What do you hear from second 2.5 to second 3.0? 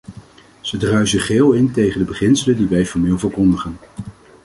die wij